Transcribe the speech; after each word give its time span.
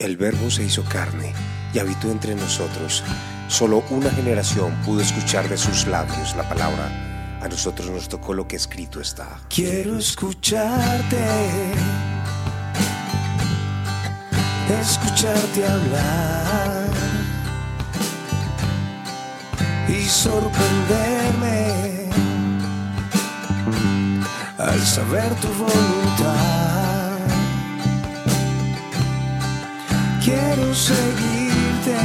El 0.00 0.16
Verbo 0.16 0.50
se 0.50 0.64
hizo 0.64 0.82
carne 0.82 1.32
y 1.72 1.78
habitó 1.78 2.10
entre 2.10 2.34
nosotros. 2.34 3.04
Solo 3.46 3.84
una 3.90 4.10
generación 4.10 4.74
pudo 4.84 5.00
escuchar 5.00 5.48
de 5.48 5.56
sus 5.56 5.86
labios 5.86 6.34
la 6.34 6.48
palabra. 6.48 7.38
A 7.40 7.46
nosotros 7.46 7.88
nos 7.90 8.08
tocó 8.08 8.34
lo 8.34 8.48
que 8.48 8.56
escrito 8.56 9.00
está. 9.00 9.38
Quiero 9.48 9.96
escucharte, 9.96 11.24
escucharte 14.80 15.64
hablar 15.64 16.88
y 19.88 20.04
sorprenderme 20.06 22.10
al 24.58 24.80
saber 24.80 25.32
tu 25.36 25.46
voluntad. 25.50 26.83
Quiero 30.24 30.74
seguirte. 30.74 31.98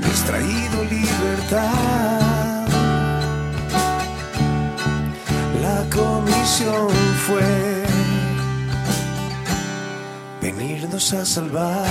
Me 0.00 0.06
has 0.06 0.24
traído 0.24 0.84
libertad. 0.84 2.66
La 5.60 5.84
comisión 5.94 6.88
fue 7.26 7.84
venirnos 10.40 11.12
a 11.12 11.24
salvar. 11.26 11.86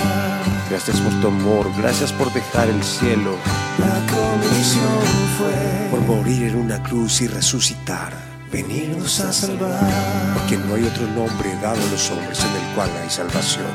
Gracias 0.69 0.99
por 0.99 1.13
tu 1.21 1.27
amor, 1.27 1.71
gracias 1.77 2.11
por 2.11 2.33
dejar 2.33 2.69
el 2.69 2.83
cielo. 2.83 3.35
La 3.77 3.97
comisión 4.15 5.03
fue 5.37 5.89
por 5.91 6.01
morir 6.01 6.47
en 6.49 6.55
una 6.55 6.81
cruz 6.81 7.21
y 7.21 7.27
resucitar 7.27 8.26
venirnos 8.51 9.19
a 9.19 9.33
salvar. 9.33 10.33
Porque 10.33 10.57
no 10.57 10.75
hay 10.75 10.83
otro 10.83 11.07
nombre 11.07 11.49
dado 11.61 11.81
a 11.81 11.91
los 11.91 12.09
hombres 12.11 12.39
en 12.43 12.51
el 12.51 12.75
cual 12.75 12.89
hay 13.01 13.09
salvación. 13.09 13.65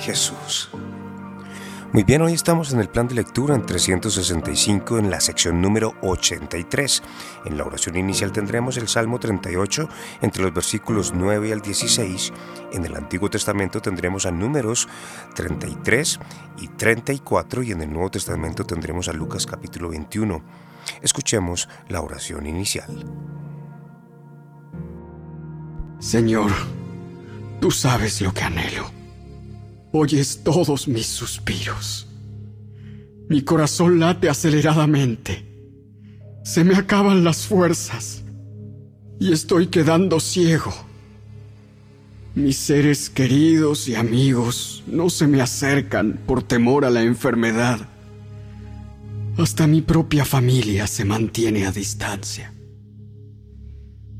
Jesús. 0.00 0.70
Muy 1.94 2.02
bien, 2.02 2.22
hoy 2.22 2.32
estamos 2.32 2.72
en 2.72 2.80
el 2.80 2.88
plan 2.88 3.06
de 3.06 3.14
lectura 3.14 3.54
en 3.54 3.64
365 3.64 4.98
en 4.98 5.10
la 5.10 5.20
sección 5.20 5.62
número 5.62 5.94
83. 6.02 7.02
En 7.44 7.56
la 7.56 7.64
oración 7.64 7.96
inicial 7.96 8.32
tendremos 8.32 8.76
el 8.78 8.88
Salmo 8.88 9.20
38 9.20 9.88
entre 10.20 10.42
los 10.42 10.52
versículos 10.52 11.12
9 11.14 11.52
al 11.52 11.60
16. 11.60 12.32
En 12.72 12.84
el 12.84 12.96
Antiguo 12.96 13.30
Testamento 13.30 13.80
tendremos 13.80 14.26
a 14.26 14.32
números 14.32 14.88
33 15.36 16.18
y 16.58 16.66
34 16.66 17.62
y 17.62 17.70
en 17.70 17.82
el 17.82 17.92
Nuevo 17.92 18.10
Testamento 18.10 18.64
tendremos 18.64 19.06
a 19.06 19.12
Lucas 19.12 19.46
capítulo 19.46 19.88
21. 19.90 20.42
Escuchemos 21.00 21.68
la 21.88 22.00
oración 22.00 22.46
inicial. 22.46 23.04
Señor, 26.04 26.52
tú 27.62 27.70
sabes 27.70 28.20
lo 28.20 28.34
que 28.34 28.42
anhelo. 28.42 28.90
Oyes 29.90 30.44
todos 30.44 30.86
mis 30.86 31.06
suspiros. 31.06 32.06
Mi 33.30 33.40
corazón 33.40 33.98
late 34.00 34.28
aceleradamente. 34.28 35.46
Se 36.44 36.62
me 36.62 36.76
acaban 36.76 37.24
las 37.24 37.46
fuerzas 37.46 38.22
y 39.18 39.32
estoy 39.32 39.68
quedando 39.68 40.20
ciego. 40.20 40.74
Mis 42.34 42.58
seres 42.58 43.08
queridos 43.08 43.88
y 43.88 43.94
amigos 43.94 44.84
no 44.86 45.08
se 45.08 45.26
me 45.26 45.40
acercan 45.40 46.20
por 46.26 46.42
temor 46.42 46.84
a 46.84 46.90
la 46.90 47.00
enfermedad. 47.00 47.88
Hasta 49.38 49.66
mi 49.66 49.80
propia 49.80 50.26
familia 50.26 50.86
se 50.86 51.06
mantiene 51.06 51.64
a 51.64 51.72
distancia. 51.72 52.52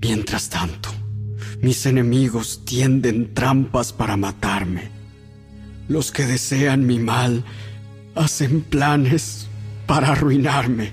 Mientras 0.00 0.48
tanto, 0.48 0.88
mis 1.64 1.86
enemigos 1.86 2.60
tienden 2.66 3.32
trampas 3.32 3.94
para 3.94 4.18
matarme. 4.18 4.90
Los 5.88 6.12
que 6.12 6.26
desean 6.26 6.86
mi 6.86 6.98
mal 6.98 7.42
hacen 8.14 8.60
planes 8.60 9.46
para 9.86 10.08
arruinarme. 10.12 10.92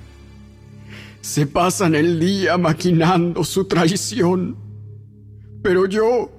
Se 1.20 1.46
pasan 1.46 1.94
el 1.94 2.22
día 2.22 2.58
maquinando 2.58 3.44
su 3.44 3.66
traición. 3.66 4.56
Pero 5.62 5.88
yo 5.88 6.32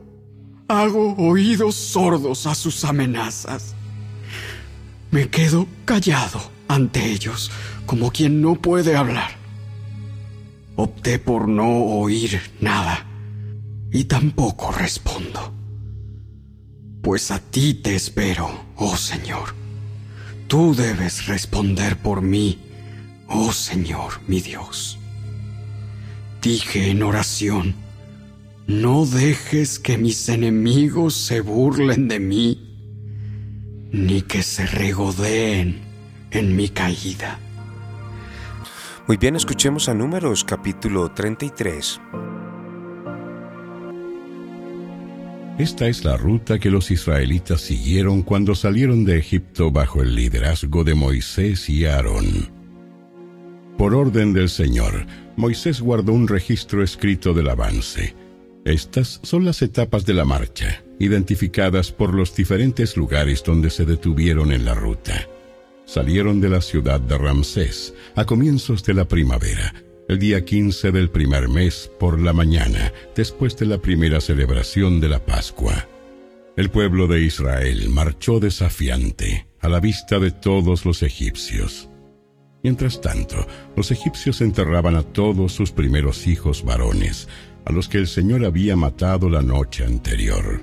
hago 0.66 1.14
oídos 1.16 1.74
sordos 1.74 2.46
a 2.46 2.54
sus 2.54 2.84
amenazas. 2.86 3.74
Me 5.10 5.28
quedo 5.28 5.66
callado 5.84 6.40
ante 6.68 7.04
ellos 7.04 7.50
como 7.84 8.10
quien 8.10 8.40
no 8.40 8.54
puede 8.54 8.96
hablar. 8.96 9.32
Opté 10.74 11.18
por 11.18 11.48
no 11.48 11.84
oír 11.84 12.40
nada 12.60 13.11
y 13.92 14.04
tampoco 14.04 14.72
respondo. 14.72 15.52
Pues 17.02 17.30
a 17.30 17.38
ti 17.38 17.74
te 17.74 17.94
espero, 17.94 18.64
oh 18.76 18.96
Señor. 18.96 19.54
Tú 20.48 20.74
debes 20.74 21.26
responder 21.26 21.96
por 21.98 22.22
mí, 22.22 22.58
oh 23.28 23.52
Señor 23.52 24.20
mi 24.26 24.40
Dios. 24.40 24.98
Dije 26.40 26.90
en 26.90 27.02
oración, 27.02 27.74
no 28.66 29.04
dejes 29.04 29.78
que 29.78 29.98
mis 29.98 30.28
enemigos 30.28 31.14
se 31.14 31.40
burlen 31.40 32.08
de 32.08 32.20
mí, 32.20 33.88
ni 33.92 34.22
que 34.22 34.42
se 34.42 34.66
regodeen 34.66 35.82
en 36.30 36.56
mi 36.56 36.68
caída. 36.68 37.38
Muy 39.06 39.16
bien, 39.16 39.36
escuchemos 39.36 39.88
a 39.88 39.94
Números 39.94 40.44
capítulo 40.44 41.10
33. 41.10 42.00
Esta 45.58 45.86
es 45.86 46.04
la 46.04 46.16
ruta 46.16 46.58
que 46.58 46.70
los 46.70 46.90
israelitas 46.90 47.60
siguieron 47.60 48.22
cuando 48.22 48.54
salieron 48.54 49.04
de 49.04 49.18
Egipto 49.18 49.70
bajo 49.70 50.02
el 50.02 50.14
liderazgo 50.14 50.82
de 50.82 50.94
Moisés 50.94 51.68
y 51.68 51.84
Aarón. 51.84 52.50
Por 53.76 53.94
orden 53.94 54.32
del 54.32 54.48
Señor, 54.48 55.06
Moisés 55.36 55.82
guardó 55.82 56.14
un 56.14 56.26
registro 56.26 56.82
escrito 56.82 57.34
del 57.34 57.50
avance. 57.50 58.16
Estas 58.64 59.20
son 59.22 59.44
las 59.44 59.60
etapas 59.60 60.06
de 60.06 60.14
la 60.14 60.24
marcha, 60.24 60.82
identificadas 60.98 61.92
por 61.92 62.14
los 62.14 62.34
diferentes 62.34 62.96
lugares 62.96 63.42
donde 63.44 63.68
se 63.68 63.84
detuvieron 63.84 64.52
en 64.52 64.64
la 64.64 64.74
ruta. 64.74 65.28
Salieron 65.84 66.40
de 66.40 66.48
la 66.48 66.62
ciudad 66.62 67.00
de 67.00 67.18
Ramsés 67.18 67.92
a 68.14 68.24
comienzos 68.24 68.82
de 68.84 68.94
la 68.94 69.06
primavera 69.06 69.74
el 70.12 70.18
día 70.18 70.44
15 70.44 70.92
del 70.92 71.08
primer 71.08 71.48
mes 71.48 71.90
por 71.98 72.20
la 72.20 72.34
mañana, 72.34 72.92
después 73.16 73.56
de 73.56 73.64
la 73.64 73.78
primera 73.78 74.20
celebración 74.20 75.00
de 75.00 75.08
la 75.08 75.24
Pascua. 75.24 75.88
El 76.54 76.68
pueblo 76.68 77.06
de 77.06 77.22
Israel 77.22 77.88
marchó 77.88 78.38
desafiante 78.38 79.46
a 79.60 79.70
la 79.70 79.80
vista 79.80 80.18
de 80.18 80.30
todos 80.30 80.84
los 80.84 81.02
egipcios. 81.02 81.88
Mientras 82.62 83.00
tanto, 83.00 83.46
los 83.74 83.90
egipcios 83.90 84.42
enterraban 84.42 84.96
a 84.96 85.02
todos 85.02 85.54
sus 85.54 85.72
primeros 85.72 86.26
hijos 86.26 86.62
varones, 86.62 87.26
a 87.64 87.72
los 87.72 87.88
que 87.88 87.96
el 87.96 88.06
Señor 88.06 88.44
había 88.44 88.76
matado 88.76 89.30
la 89.30 89.40
noche 89.40 89.82
anterior. 89.82 90.60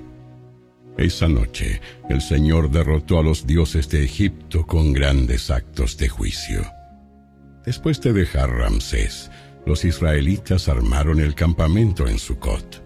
Esa 0.96 1.26
noche, 1.26 1.80
el 2.08 2.20
Señor 2.20 2.70
derrotó 2.70 3.18
a 3.18 3.24
los 3.24 3.48
dioses 3.48 3.88
de 3.88 4.04
Egipto 4.04 4.64
con 4.64 4.92
grandes 4.92 5.50
actos 5.50 5.96
de 5.96 6.08
juicio. 6.08 6.62
Después 7.64 8.00
de 8.00 8.12
dejar 8.12 8.50
Ramsés, 8.50 9.30
los 9.66 9.84
israelitas 9.84 10.68
armaron 10.68 11.20
el 11.20 11.34
campamento 11.34 12.06
en 12.06 12.18
Sucot. 12.18 12.82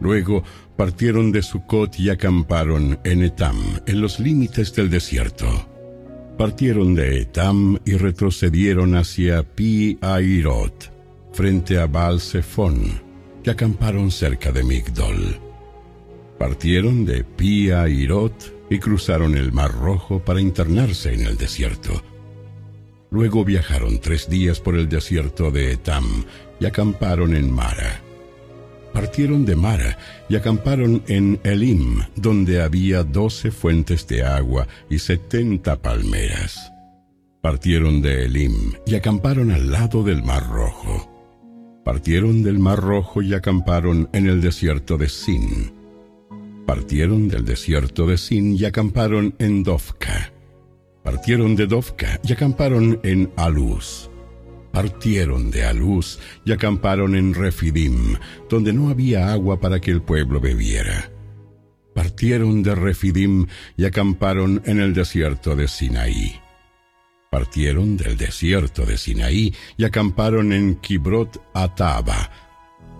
Luego 0.00 0.42
partieron 0.76 1.30
de 1.30 1.42
Sucot 1.42 1.98
y 1.98 2.10
acamparon 2.10 2.98
en 3.04 3.22
Etam, 3.22 3.56
en 3.86 4.00
los 4.00 4.18
límites 4.18 4.74
del 4.74 4.90
desierto. 4.90 5.46
Partieron 6.36 6.94
de 6.94 7.20
Etam 7.20 7.78
y 7.84 7.92
retrocedieron 7.92 8.96
hacia 8.96 9.42
Pi 9.42 9.98
Airot, 10.00 10.92
frente 11.32 11.78
a 11.78 11.86
Baal 11.86 12.20
Zephon, 12.20 13.00
y 13.44 13.50
acamparon 13.50 14.10
cerca 14.10 14.50
de 14.50 14.64
Migdol. 14.64 15.38
Partieron 16.38 17.04
de 17.04 17.22
Pi 17.22 17.70
Airot 17.70 18.66
y 18.70 18.78
cruzaron 18.78 19.36
el 19.36 19.52
Mar 19.52 19.72
Rojo 19.72 20.24
para 20.24 20.40
internarse 20.40 21.14
en 21.14 21.26
el 21.26 21.36
desierto 21.36 22.02
Luego 23.12 23.44
viajaron 23.44 24.00
tres 24.00 24.30
días 24.30 24.58
por 24.58 24.74
el 24.74 24.88
desierto 24.88 25.50
de 25.50 25.72
Etam 25.72 26.24
y 26.58 26.64
acamparon 26.64 27.36
en 27.36 27.52
Mara. 27.52 28.00
Partieron 28.94 29.44
de 29.44 29.54
Mara 29.54 29.98
y 30.30 30.36
acamparon 30.36 31.02
en 31.06 31.38
Elim, 31.44 32.00
donde 32.16 32.62
había 32.62 33.04
doce 33.04 33.50
fuentes 33.50 34.06
de 34.06 34.22
agua 34.22 34.66
y 34.88 34.98
setenta 34.98 35.76
palmeras. 35.76 36.72
Partieron 37.42 38.00
de 38.00 38.24
Elim 38.24 38.72
y 38.86 38.94
acamparon 38.94 39.50
al 39.50 39.70
lado 39.70 40.02
del 40.02 40.22
Mar 40.22 40.48
Rojo. 40.48 41.10
Partieron 41.84 42.42
del 42.42 42.58
Mar 42.58 42.78
Rojo 42.78 43.20
y 43.20 43.34
acamparon 43.34 44.08
en 44.14 44.26
el 44.26 44.40
desierto 44.40 44.96
de 44.96 45.10
Sin. 45.10 45.72
Partieron 46.66 47.28
del 47.28 47.44
desierto 47.44 48.06
de 48.06 48.16
Sin 48.16 48.54
y 48.54 48.64
acamparon 48.64 49.34
en 49.38 49.64
Dofka. 49.64 50.31
Partieron 51.02 51.56
de 51.56 51.66
Dovka 51.66 52.20
y 52.22 52.32
acamparon 52.32 53.00
en 53.02 53.32
Aluz. 53.36 54.08
Partieron 54.72 55.50
de 55.50 55.64
Aluz 55.64 56.18
y 56.44 56.52
acamparon 56.52 57.14
en 57.16 57.34
Refidim, 57.34 58.16
donde 58.48 58.72
no 58.72 58.88
había 58.88 59.32
agua 59.32 59.60
para 59.60 59.80
que 59.80 59.90
el 59.90 60.00
pueblo 60.00 60.40
bebiera. 60.40 61.10
Partieron 61.94 62.62
de 62.62 62.74
Refidim 62.74 63.46
y 63.76 63.84
acamparon 63.84 64.62
en 64.64 64.80
el 64.80 64.94
desierto 64.94 65.54
de 65.54 65.68
Sinaí. 65.68 66.40
Partieron 67.30 67.96
del 67.96 68.16
desierto 68.16 68.86
de 68.86 68.96
Sinaí 68.96 69.54
y 69.76 69.84
acamparon 69.84 70.52
en 70.52 70.76
Kibrot 70.76 71.42
Ataba. 71.52 72.30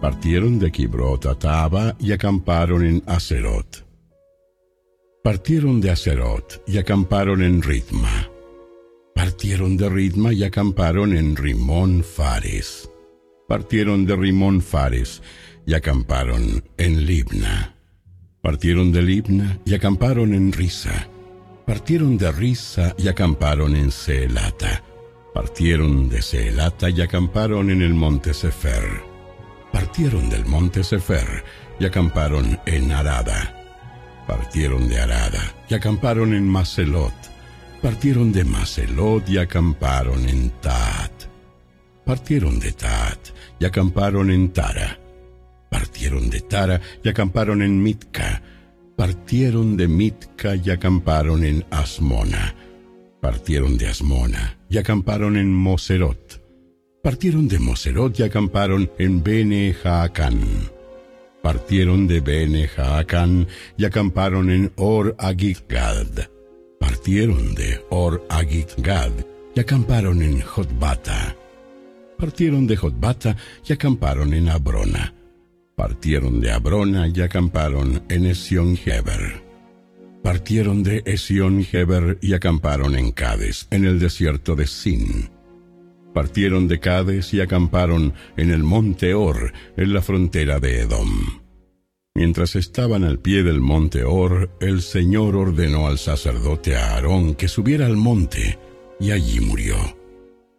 Partieron 0.01 0.59
de 0.59 0.73
Kibrot 0.73 1.27
Ataba 1.27 1.95
y 1.99 2.13
acamparon 2.13 2.85
en 2.85 3.03
Aserot. 3.07 3.92
Partieron 5.23 5.81
de 5.81 5.93
Aserot 5.93 6.65
y 6.67 6.79
acamparon 6.79 7.45
en 7.45 7.63
Ritma. 7.63 8.29
Partieron 9.15 9.77
de 9.77 9.89
Ritma 9.89 10.33
y 10.33 10.43
acamparon 10.43 11.17
en 11.17 11.37
Rimón 11.37 12.03
Fares. 12.03 12.91
Partieron 13.47 14.05
de 14.05 14.17
Rimón 14.17 14.61
Fares 14.61 15.23
y 15.65 15.75
acamparon 15.75 16.65
en 16.77 17.07
Libna. 17.07 17.77
Partieron 18.41 18.91
de 18.91 19.03
Libna 19.03 19.61
y 19.65 19.75
acamparon 19.75 20.35
en 20.35 20.51
Risa. 20.51 21.07
Partieron 21.69 22.19
de 22.19 22.33
Risa 22.33 22.93
y 22.99 23.07
acamparon 23.07 23.77
en 23.77 23.93
Seelata. 23.93 24.83
Partieron 25.33 26.09
de 26.09 26.21
Seelata 26.21 26.91
y 26.91 27.01
acamparon 27.01 27.71
en 27.71 27.83
el 27.83 27.95
monte 27.95 28.35
Sefer. 28.35 29.03
Partieron 29.73 30.29
del 30.29 30.47
monte 30.47 30.83
Sefer 30.83 31.45
y 31.79 31.85
acamparon 31.85 32.59
en 32.67 32.91
Arada. 32.91 33.62
Partieron 34.27 34.89
de 34.89 35.01
Arada 35.01 35.55
y 35.69 35.75
acamparon 35.75 36.35
en 36.35 36.49
Maselot. 36.49 37.15
Partieron 37.81 38.33
de 38.33 38.45
Maselot 38.45 39.29
y 39.29 39.39
acamparon 39.39 40.29
en 40.29 40.51
Tat. 40.61 41.13
Partieron 42.05 42.59
de 42.59 42.73
Tat 42.73 43.19
y 43.59 43.65
acamparon 43.65 44.31
en 44.31 44.53
Tara. 44.53 44.99
Partieron 45.73 46.29
de 46.29 46.41
Tara 46.43 46.81
y 47.03 47.09
acamparon 47.09 47.63
en 47.63 47.83
Mitka, 47.83 48.43
partieron 48.95 49.79
de 49.79 49.89
Mitka 49.89 50.55
y 50.55 50.69
acamparon 50.69 51.45
en 51.45 51.65
Asmona, 51.71 52.55
partieron 53.23 53.79
de 53.79 53.89
Asmona 53.89 54.59
y 54.69 54.77
acamparon 54.77 55.39
en 55.39 55.51
Moserot, 55.55 56.43
partieron 57.03 57.49
de 57.49 57.59
Moserot 57.59 58.21
y 58.21 58.23
acamparon 58.23 58.91
en 58.99 59.23
Bene 59.23 59.73
Jaacán, 59.73 60.41
partieron 61.43 62.07
de 62.07 62.21
Bene 62.21 62.69
Jaacán 62.69 63.47
y 63.77 63.85
acamparon 63.85 64.51
en 64.51 64.73
Or 64.77 65.15
Agigad, 65.19 66.07
partieron 66.79 67.55
de 67.55 67.85
Or 67.91 68.25
Agigad 68.29 69.13
y 69.55 69.61
acamparon 69.61 70.23
en 70.23 70.41
Jotbata, 70.41 71.37
partieron 72.19 72.67
de 72.67 72.77
Jotbata 72.77 73.37
y 73.67 73.73
acamparon 73.73 74.33
en 74.35 74.49
Abrona, 74.49 75.15
Partieron 75.77 76.41
de 76.41 76.53
Abrona 76.53 77.09
y 77.09 77.21
acamparon 77.23 78.03
en 78.09 78.27
Esión-Geber. 78.27 79.43
Partieron 80.23 80.83
de 80.83 81.03
Esión-Geber 81.07 82.19
y 82.21 82.35
acamparon 82.35 82.95
en 82.95 83.11
Cades, 83.11 83.67
en 83.71 83.87
el 83.87 83.99
desierto 83.99 84.55
de 84.55 84.67
Sin. 84.67 85.31
Partieron 86.13 86.69
de 86.69 86.79
Cades 86.79 87.33
y 87.33 87.41
acamparon 87.41 88.15
en 88.37 88.51
el 88.51 88.63
monte 88.63 89.15
Or, 89.15 89.53
en 89.77 89.93
la 89.95 90.03
frontera 90.03 90.61
de 90.61 90.81
Edom. 90.81 91.43
Mientras 92.15 92.57
estaban 92.57 93.05
al 93.05 93.19
pie 93.19 93.43
del 93.43 93.61
monte 93.61 94.05
Or, 94.05 94.51
el 94.61 94.83
Señor 94.83 95.35
ordenó 95.35 95.87
al 95.87 95.99
sacerdote 95.99 96.77
Aarón 96.77 97.35
que 97.35 97.49
subiera 97.49 97.87
al 97.87 97.97
monte, 97.97 98.59
y 99.01 99.13
allí 99.13 99.41
murió. 99.41 99.77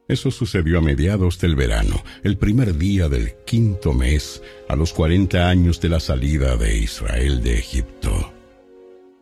Eso 0.07 0.31
sucedió 0.31 0.79
a 0.79 0.81
mediados 0.81 1.39
del 1.39 1.55
verano, 1.55 2.03
el 2.23 2.37
primer 2.37 2.77
día 2.77 3.07
del 3.07 3.35
quinto 3.45 3.93
mes, 3.93 4.41
a 4.67 4.75
los 4.75 4.91
cuarenta 4.91 5.47
años 5.47 5.79
de 5.79 5.89
la 5.89 5.99
salida 5.99 6.57
de 6.57 6.77
Israel 6.77 7.41
de 7.43 7.59
Egipto. 7.59 8.33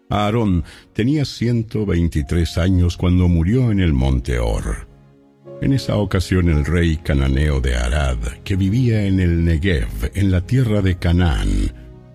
Aarón 0.09 0.63
tenía 0.93 1.25
ciento 1.25 1.85
veintitrés 1.85 2.57
años 2.57 2.97
cuando 2.97 3.27
murió 3.27 3.71
en 3.71 3.79
el 3.79 3.93
monte 3.93 4.39
Or. 4.39 4.90
En 5.61 5.73
esa 5.73 5.95
ocasión 5.97 6.49
el 6.49 6.65
rey 6.65 6.97
cananeo 6.97 7.61
de 7.61 7.75
Arad, 7.75 8.17
que 8.43 8.55
vivía 8.55 9.05
en 9.05 9.19
el 9.19 9.45
Negev, 9.45 10.11
en 10.15 10.31
la 10.31 10.41
tierra 10.41 10.81
de 10.81 10.97
Canaán, 10.97 11.71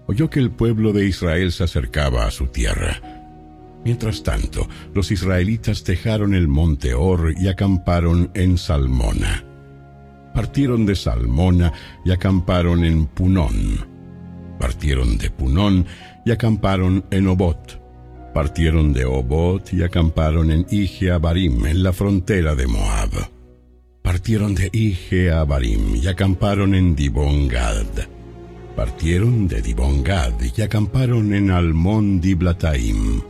oyó 0.06 0.28
que 0.28 0.40
el 0.40 0.50
pueblo 0.50 0.92
de 0.92 1.06
Israel 1.06 1.52
se 1.52 1.64
acercaba 1.64 2.26
a 2.26 2.30
su 2.30 2.48
tierra 2.48 3.00
Mientras 3.86 4.24
tanto, 4.24 4.68
los 4.94 5.12
israelitas 5.12 5.84
dejaron 5.84 6.34
el 6.34 6.48
monte 6.48 6.92
Or 6.92 7.32
y 7.38 7.46
acamparon 7.46 8.32
en 8.34 8.58
Salmona. 8.58 9.44
Partieron 10.34 10.84
de 10.86 10.96
Salmona 10.96 11.72
y 12.04 12.10
acamparon 12.10 12.84
en 12.84 13.06
Punón. 13.06 13.86
Partieron 14.58 15.18
de 15.18 15.30
Punón 15.30 15.86
y 16.24 16.32
acamparon 16.32 17.04
en 17.12 17.28
Obot. 17.28 17.80
Partieron 18.34 18.92
de 18.92 19.04
Obot 19.04 19.72
y 19.72 19.84
acamparon 19.84 20.50
en 20.50 20.66
Ijeabarim, 20.68 21.66
en 21.66 21.84
la 21.84 21.92
frontera 21.92 22.56
de 22.56 22.66
Moab. 22.66 23.35
Partieron 24.06 24.54
de 24.54 24.70
Ijeabarim 24.72 25.96
y 25.96 26.06
acamparon 26.06 26.76
en 26.76 26.94
Dibongad. 26.94 27.84
Partieron 28.76 29.48
de 29.48 29.60
Dibongad 29.60 30.32
y 30.56 30.62
acamparon 30.62 31.34
en 31.34 31.50
Almón 31.50 32.20
Diblataim 32.20 33.20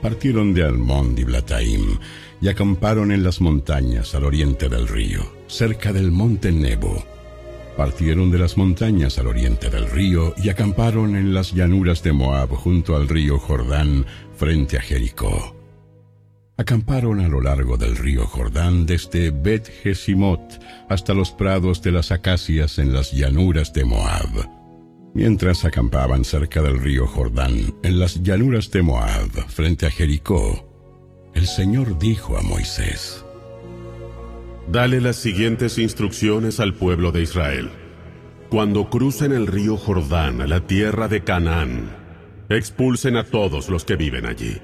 partieron 0.00 0.54
de 0.54 0.64
Almón 0.64 1.14
y 1.16 1.24
Blataim 1.24 1.98
y 2.40 2.48
acamparon 2.48 3.12
en 3.12 3.22
las 3.22 3.40
montañas 3.40 4.14
al 4.14 4.24
oriente 4.24 4.68
del 4.68 4.88
río, 4.88 5.20
cerca 5.46 5.92
del 5.92 6.10
monte 6.10 6.52
Nebo. 6.52 7.04
Partieron 7.76 8.30
de 8.30 8.38
las 8.38 8.56
montañas 8.56 9.18
al 9.18 9.28
oriente 9.28 9.70
del 9.70 9.90
río 9.90 10.34
y 10.42 10.48
acamparon 10.48 11.16
en 11.16 11.34
las 11.34 11.52
llanuras 11.52 12.02
de 12.02 12.12
Moab 12.12 12.50
junto 12.50 12.96
al 12.96 13.08
río 13.08 13.38
Jordán 13.38 14.06
frente 14.36 14.76
a 14.78 14.82
Jericó. 14.82 15.59
Acamparon 16.60 17.20
a 17.20 17.28
lo 17.28 17.40
largo 17.40 17.78
del 17.78 17.96
río 17.96 18.26
Jordán 18.26 18.84
desde 18.84 19.30
Bet 19.30 19.66
Gesimot 19.82 20.62
hasta 20.90 21.14
los 21.14 21.30
prados 21.30 21.80
de 21.80 21.90
las 21.90 22.12
acacias 22.12 22.78
en 22.78 22.92
las 22.92 23.12
llanuras 23.12 23.72
de 23.72 23.86
Moab 23.86 24.46
Mientras 25.14 25.64
acampaban 25.64 26.22
cerca 26.22 26.60
del 26.60 26.78
río 26.78 27.06
Jordán, 27.06 27.74
en 27.82 27.98
las 27.98 28.22
llanuras 28.22 28.70
de 28.70 28.82
Moab, 28.82 29.30
frente 29.48 29.86
a 29.86 29.90
Jericó, 29.90 31.32
el 31.34 31.46
Señor 31.46 31.98
dijo 31.98 32.36
a 32.36 32.42
Moisés, 32.42 33.24
Dale 34.70 35.00
las 35.00 35.16
siguientes 35.16 35.78
instrucciones 35.78 36.60
al 36.60 36.74
pueblo 36.74 37.10
de 37.10 37.22
Israel. 37.22 37.70
Cuando 38.50 38.90
crucen 38.90 39.32
el 39.32 39.46
río 39.46 39.78
Jordán 39.78 40.42
a 40.42 40.46
la 40.46 40.66
tierra 40.66 41.08
de 41.08 41.24
Canaán, 41.24 41.88
expulsen 42.50 43.16
a 43.16 43.24
todos 43.24 43.70
los 43.70 43.86
que 43.86 43.96
viven 43.96 44.26
allí. 44.26 44.60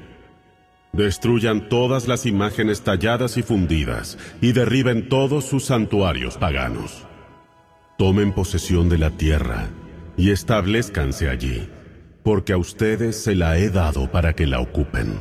Destruyan 0.97 1.69
todas 1.69 2.09
las 2.09 2.25
imágenes 2.25 2.81
talladas 2.81 3.37
y 3.37 3.43
fundidas 3.43 4.17
y 4.41 4.53
derriben 4.53 5.11
todos 5.11 5.45
sus 5.45 5.67
santuarios 5.67 6.39
paganos. 6.39 7.07
Tomen 7.99 8.33
posesión 8.33 8.89
de 8.89 8.97
la 8.97 9.11
tierra 9.11 9.69
y 10.17 10.31
establezcanse 10.31 11.29
allí, 11.29 11.69
porque 12.23 12.55
a 12.55 12.57
ustedes 12.57 13.23
se 13.23 13.35
la 13.35 13.59
he 13.59 13.69
dado 13.69 14.11
para 14.11 14.33
que 14.33 14.47
la 14.47 14.59
ocupen. 14.59 15.21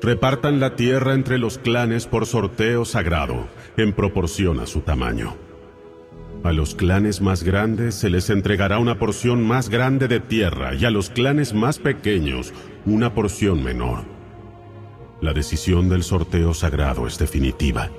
Repartan 0.00 0.58
la 0.58 0.74
tierra 0.74 1.12
entre 1.12 1.36
los 1.36 1.58
clanes 1.58 2.06
por 2.06 2.24
sorteo 2.24 2.86
sagrado, 2.86 3.48
en 3.76 3.92
proporción 3.92 4.60
a 4.60 4.66
su 4.66 4.80
tamaño. 4.80 5.36
A 6.44 6.52
los 6.52 6.74
clanes 6.74 7.20
más 7.20 7.42
grandes 7.42 7.94
se 7.94 8.08
les 8.08 8.30
entregará 8.30 8.78
una 8.78 8.98
porción 8.98 9.46
más 9.46 9.68
grande 9.68 10.08
de 10.08 10.20
tierra 10.20 10.74
y 10.74 10.86
a 10.86 10.90
los 10.90 11.10
clanes 11.10 11.52
más 11.52 11.78
pequeños 11.78 12.54
una 12.86 13.12
porción 13.12 13.62
menor. 13.62 14.15
La 15.20 15.32
decisión 15.32 15.88
del 15.88 16.02
sorteo 16.02 16.52
sagrado 16.52 17.06
es 17.06 17.18
definitiva. 17.18 17.90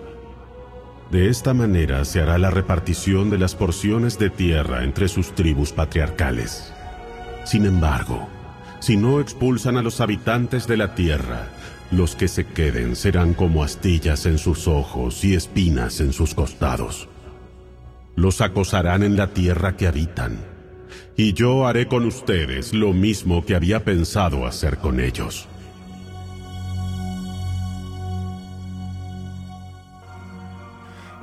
De 1.09 1.29
esta 1.29 1.53
manera 1.53 2.05
se 2.05 2.21
hará 2.21 2.37
la 2.37 2.51
repartición 2.51 3.29
de 3.29 3.39
las 3.39 3.55
porciones 3.55 4.19
de 4.19 4.29
tierra 4.29 4.83
entre 4.83 5.07
sus 5.07 5.33
tribus 5.33 5.71
patriarcales. 5.71 6.71
Sin 7.43 7.65
embargo, 7.65 8.27
si 8.79 8.97
no 8.97 9.19
expulsan 9.19 9.77
a 9.77 9.81
los 9.81 9.99
habitantes 10.01 10.67
de 10.67 10.77
la 10.77 10.93
tierra, 10.93 11.47
los 11.89 12.15
que 12.15 12.27
se 12.27 12.45
queden 12.45 12.95
serán 12.95 13.33
como 13.33 13.63
astillas 13.63 14.25
en 14.25 14.37
sus 14.37 14.67
ojos 14.67 15.23
y 15.23 15.33
espinas 15.33 16.01
en 16.01 16.13
sus 16.13 16.35
costados. 16.35 17.07
Los 18.15 18.41
acosarán 18.41 19.01
en 19.03 19.15
la 19.15 19.27
tierra 19.27 19.75
que 19.77 19.87
habitan, 19.87 20.37
y 21.15 21.33
yo 21.33 21.65
haré 21.65 21.87
con 21.87 22.05
ustedes 22.05 22.73
lo 22.73 22.93
mismo 22.93 23.45
que 23.45 23.55
había 23.55 23.83
pensado 23.83 24.45
hacer 24.45 24.77
con 24.77 24.99
ellos. 24.99 25.47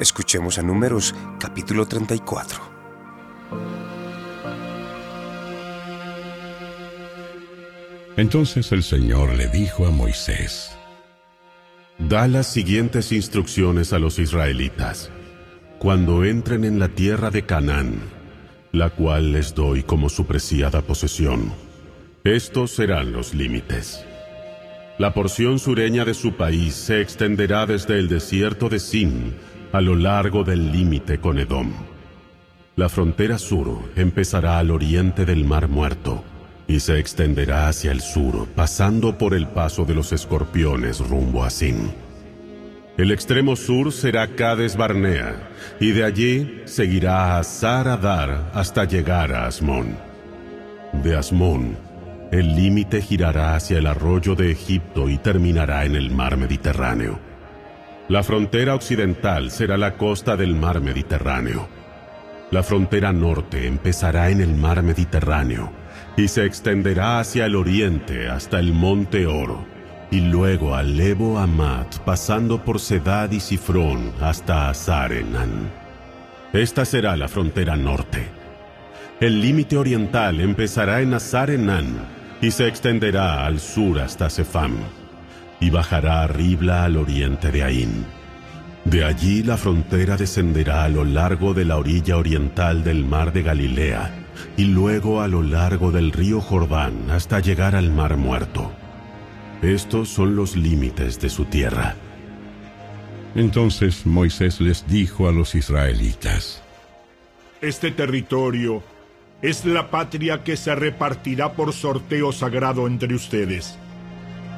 Escuchemos 0.05 0.59
a 0.59 0.63
Números 0.63 1.15
capítulo 1.41 1.87
34. 1.87 2.61
Entonces 8.19 8.71
el 8.73 8.83
Señor 8.83 9.33
le 9.35 9.49
dijo 9.49 9.87
a 9.87 9.91
Moisés, 9.91 10.77
Da 11.99 12.29
las 12.29 12.49
siguientes 12.49 13.13
instrucciones 13.13 13.95
a 13.95 13.99
los 13.99 14.19
israelitas. 14.19 15.11
Cuando 15.79 16.23
entren 16.27 16.67
en 16.67 16.79
la 16.79 16.89
tierra 16.89 17.31
de 17.31 17.47
Canaán, 17.47 17.95
la 18.73 18.91
cual 18.91 19.33
les 19.33 19.55
doy 19.55 19.85
como 19.85 20.11
su 20.11 20.27
preciada 20.27 20.83
posesión, 20.83 21.51
Estos 22.25 22.73
serán 22.73 23.13
los 23.13 23.33
límites. 23.33 24.05
La 24.99 25.15
porción 25.15 25.59
sureña 25.59 26.05
de 26.05 26.13
su 26.13 26.35
país 26.35 26.75
se 26.75 27.01
extenderá 27.01 27.65
desde 27.65 27.99
el 27.99 28.09
desierto 28.11 28.69
de 28.69 28.79
Sin 28.81 29.33
a 29.75 29.81
lo 29.81 29.97
largo 29.97 30.45
del 30.45 30.71
límite 30.71 31.19
con 31.19 31.37
Edom. 31.37 31.73
La 32.77 32.89
frontera 32.89 33.39
sur 33.39 33.91
empezará 33.97 34.61
al 34.61 34.71
oriente 34.71 35.25
del 35.25 35.45
Mar 35.45 35.67
Muerto 35.67 36.23
y 36.69 36.79
se 36.79 37.01
extenderá 37.01 37.67
hacia 37.67 37.91
el 37.91 38.01
sur, 38.01 38.47
pasando 38.55 39.19
por 39.19 39.35
el 39.35 39.49
paso 39.49 39.85
de 39.85 39.95
los 39.95 40.13
escorpiones 40.13 41.01
rumbo 41.01 41.43
a 41.43 41.51
Sin. 41.51 41.93
El 42.97 43.11
extremo 43.11 43.57
sur 43.57 43.91
será 43.91 44.37
Cades 44.37 44.77
Barnea, 44.77 45.51
y 45.81 45.91
de 45.91 46.05
allí 46.05 46.63
seguirá 46.67 47.37
a 47.37 47.43
Saradar 47.43 48.53
hasta 48.55 48.85
llegar 48.85 49.33
a 49.33 49.47
Asmón. 49.47 49.97
De 51.03 51.17
Asmón, 51.17 51.77
el 52.31 52.55
límite 52.55 53.03
girará 53.03 53.57
hacia 53.57 53.79
el 53.79 53.89
arroyo 53.89 54.37
de 54.37 54.53
Egipto 54.53 55.09
y 55.09 55.19
terminará 55.19 55.85
en 55.85 55.97
el 55.97 56.13
mar 56.13 56.37
Mediterráneo. 56.37 57.24
La 58.09 58.23
frontera 58.23 58.75
occidental 58.75 59.51
será 59.51 59.79
la 59.79 59.97
costa 59.97 60.37
del 60.37 60.55
mar 60.55 60.83
Mediterráneo. 60.83 61.69
La 62.51 62.63
frontera 62.63 63.15
norte 63.15 63.67
empezará 63.67 64.29
en 64.29 64.43
el 64.43 64.55
mar 64.55 64.83
Mediterráneo 64.83 65.73
y 66.15 66.29
se 66.29 66.45
extenderá 66.45 67.19
hacia 67.19 67.47
el 67.47 67.57
oriente 67.57 68.29
hasta 68.29 68.59
el 68.59 68.75
monte 68.75 69.27
Oro 69.27 69.65
y 70.11 70.21
luego 70.21 70.75
a 70.75 70.83
Lebo 70.83 71.39
Amat, 71.39 71.99
pasando 72.01 72.63
por 72.63 72.79
Sedad 72.79 73.31
y 73.33 73.41
Sifrón 73.41 74.13
hasta 74.21 74.69
Azarenan. 74.69 75.73
Esta 76.53 76.85
será 76.85 77.17
la 77.17 77.27
frontera 77.27 77.75
norte. 77.75 78.29
El 79.19 79.41
límite 79.41 79.79
oriental 79.79 80.41
empezará 80.41 81.01
en 81.01 81.15
Azarenan 81.15 82.07
y 82.43 82.51
se 82.51 82.69
extenderá 82.69 83.47
al 83.47 83.61
sur 83.61 83.99
hasta 83.99 84.29
Sefam, 84.29 84.77
y 85.65 85.71
bajará 85.71 86.23
a 86.23 86.27
Ribla 86.27 86.85
al 86.85 86.99
oriente 86.99 87.51
de 87.51 87.63
Ain. 87.65 88.05
De 88.85 89.03
allí 89.03 89.43
la 89.43 89.57
frontera 89.57 90.19
descenderá 90.19 90.85
a 90.85 90.91
lo 90.91 91.05
largo 91.05 91.55
de 91.55 91.65
la 91.65 91.79
orilla 91.79 92.19
oriental 92.19 92.85
del 92.85 93.03
mar 93.03 93.33
de 93.33 93.43
Galilea, 93.43 94.13
y 94.59 94.65
luego 94.65 95.23
a 95.23 95.29
lo 95.29 95.43
largo 95.43 95.91
del 95.91 96.13
río 96.13 96.43
Jordán 96.43 97.11
hasta 97.11 97.41
llegar 97.41 97.77
al 97.77 97.91
mar 97.91 98.19
muerto. 98.19 98.73
Estos 99.63 100.11
son 100.11 100.37
los 100.37 100.55
límites 100.55 101.19
de 101.19 101.31
su 101.31 101.47
tierra. 101.47 101.95
Entonces 103.35 104.05
Moisés 104.05 104.61
les 104.61 104.87
dijo 104.87 105.29
a 105.29 105.33
los 105.33 105.55
israelitas, 105.55 106.63
Este 107.63 107.91
territorio 107.91 108.83
es 109.41 109.65
la 109.65 109.91
patria 109.91 110.45
que 110.45 110.59
se 110.59 110.75
repartirá 110.75 111.55
por 111.55 111.73
sorteo 111.73 112.33
sagrado 112.33 112.87
entre 112.87 113.15
ustedes. 113.15 113.79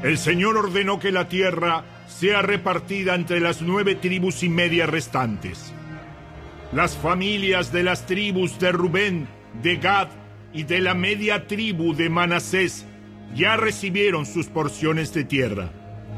El 0.02 0.18
Señor 0.18 0.56
ordenó 0.56 0.98
que 0.98 1.12
la 1.12 1.28
tierra 1.28 1.84
sea 2.06 2.42
repartida 2.42 3.14
entre 3.14 3.40
las 3.40 3.62
nueve 3.62 3.94
tribus 3.94 4.42
y 4.42 4.48
media 4.48 4.86
restantes. 4.86 5.72
Las 6.72 6.96
familias 6.96 7.72
de 7.72 7.82
las 7.82 8.06
tribus 8.06 8.58
de 8.58 8.72
Rubén, 8.72 9.28
de 9.62 9.76
Gad 9.76 10.08
y 10.52 10.64
de 10.64 10.80
la 10.80 10.94
media 10.94 11.46
tribu 11.46 11.94
de 11.94 12.08
Manasés 12.08 12.86
ya 13.34 13.56
recibieron 13.56 14.26
sus 14.26 14.46
porciones 14.46 15.12
de 15.12 15.24
tierra. 15.24 15.70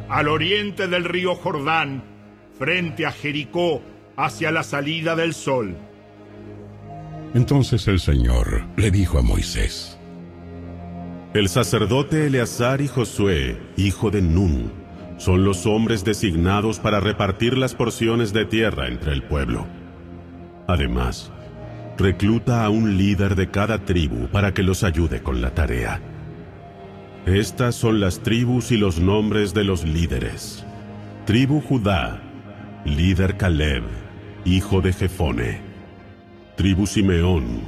Al 0.09 0.29
oriente 0.29 0.89
del 0.89 1.05
río 1.05 1.35
Jordán, 1.35 2.03
frente 2.59 3.07
a 3.07 3.13
Jericó, 3.13 3.83
hacia 4.17 4.51
la 4.51 4.63
salida 4.63 5.15
del 5.15 5.35
sol. 5.35 5.77
Entonces 7.35 7.87
el 7.89 8.01
Señor 8.01 8.65
le 8.77 8.91
dijo 8.91 9.19
a 9.19 9.23
Moisés, 9.23 9.98
El 11.35 11.51
sacerdote 11.51 12.27
Eleazar 12.27 12.81
y 12.81 12.89
Josué, 12.89 13.59
hijo 13.77 14.11
de 14.11 14.23
Nun, 14.23 14.73
son 15.19 15.45
los 15.45 15.67
hombres 15.67 16.03
designados 16.03 16.79
para 16.79 17.01
repartir 17.01 17.59
las 17.59 17.75
porciones 17.75 18.33
de 18.33 18.47
tierra 18.47 18.89
entre 18.89 19.13
el 19.13 19.23
pueblo. 19.23 19.67
Además, 20.67 21.31
recluta 21.99 22.65
a 22.65 22.71
un 22.71 22.97
líder 22.97 23.35
de 23.35 23.51
cada 23.51 23.85
tribu 23.85 24.29
para 24.29 24.55
que 24.55 24.63
los 24.63 24.85
ayude 24.85 25.23
con 25.23 25.43
la 25.43 25.51
tarea. 25.51 26.01
Estas 27.27 27.75
son 27.75 28.01
las 28.01 28.21
tribus 28.21 28.73
y 28.73 28.79
los 28.79 28.99
nombres 28.99 29.53
de 29.53 29.65
los 29.65 29.85
líderes. 29.85 30.65
Tribu 31.27 31.61
Judá, 31.61 32.23
líder 32.87 33.37
Caleb, 33.37 33.83
hijo 34.47 34.81
de 34.81 34.95
Jefone. 34.95 35.61
Tribu 36.57 36.87
Simeón, 36.87 37.61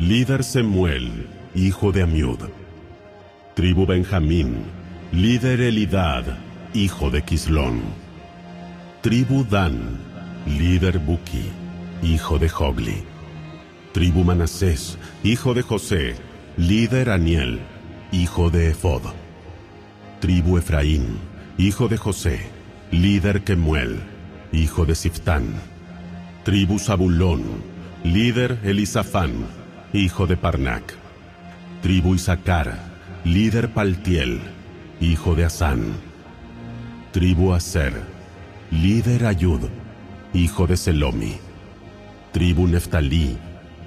líder 0.00 0.42
Semuel, 0.42 1.28
hijo 1.54 1.92
de 1.92 2.02
Amiud. 2.02 2.40
Tribu 3.56 3.86
Benjamín, 3.86 4.66
líder 5.12 5.62
Elidad, 5.62 6.24
hijo 6.74 7.10
de 7.10 7.22
Quislón. 7.22 7.80
Tribu 9.00 9.46
Dan, 9.48 9.98
líder 10.44 10.98
Buki, 10.98 11.46
hijo 12.02 12.38
de 12.38 12.50
Jogli. 12.50 13.02
Tribu 13.92 14.24
Manasés, 14.24 14.98
hijo 15.24 15.54
de 15.54 15.62
José, 15.62 16.16
líder 16.58 17.08
Aniel, 17.08 17.60
hijo 18.12 18.50
de 18.50 18.72
Efod. 18.72 19.04
Tribu 20.20 20.58
Efraín, 20.58 21.16
hijo 21.56 21.88
de 21.88 21.96
José, 21.96 22.50
líder 22.90 23.42
Kemuel, 23.42 24.00
hijo 24.52 24.84
de 24.84 24.94
Siftán. 24.94 25.46
Tribu 26.44 26.78
Zabulón, 26.78 27.42
líder 28.04 28.58
Elisafán, 28.64 29.32
hijo 29.94 30.26
de 30.26 30.36
Parnac. 30.36 30.82
Tribu 31.80 32.16
Isaacar, 32.16 32.85
líder 33.26 33.74
Paltiel, 33.74 34.40
hijo 35.00 35.34
de 35.34 35.44
Asán. 35.44 35.96
Tribu 37.12 37.54
Aser, 37.54 37.92
líder 38.70 39.26
Ayud, 39.26 39.62
hijo 40.32 40.68
de 40.68 40.76
Selomi. 40.76 41.34
Tribu 42.32 42.68
Neftalí, 42.68 43.36